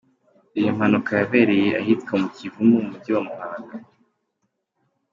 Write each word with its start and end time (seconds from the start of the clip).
Iyi 0.57 0.69
mpanuka 0.77 1.11
yabereye 1.19 1.69
ahitwa 1.81 2.13
ku 2.21 2.27
Kivumu 2.37 2.73
mu 2.81 2.81
Mujyi 2.89 3.11
wa 3.15 3.23
Muhanga. 3.27 3.75